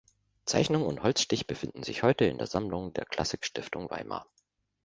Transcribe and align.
Zeichnung 0.47 0.83
und 0.87 1.03
Holzstich 1.03 1.45
befinden 1.45 1.83
sich 1.83 2.01
heute 2.01 2.25
in 2.25 2.39
der 2.39 2.47
Sammlung 2.47 2.91
der 2.93 3.05
Klassik 3.05 3.45
Stiftung 3.45 3.87
Weimar. 3.91 4.25